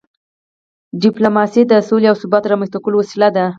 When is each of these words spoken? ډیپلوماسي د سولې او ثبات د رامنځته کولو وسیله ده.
ډیپلوماسي 1.03 1.61
د 1.67 1.73
سولې 1.87 2.07
او 2.11 2.15
ثبات 2.21 2.41
د 2.43 2.47
رامنځته 2.51 2.77
کولو 2.83 2.97
وسیله 3.01 3.29
ده. 3.35 3.45